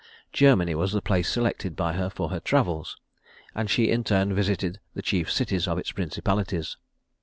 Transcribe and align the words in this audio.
Germany 0.33 0.73
was 0.73 0.93
the 0.93 0.99
place 1.03 1.29
selected 1.29 1.75
by 1.75 1.93
her 1.93 2.09
for 2.09 2.29
her 2.29 2.39
travels; 2.39 2.97
and 3.53 3.69
she, 3.69 3.91
in 3.91 4.03
turn, 4.03 4.33
visited 4.33 4.79
the 4.95 5.03
chief 5.03 5.31
cities 5.31 5.67
of 5.67 5.77
its 5.77 5.91
principalities. 5.91 6.75